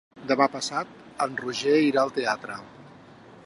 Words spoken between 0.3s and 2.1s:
passat en Roger irà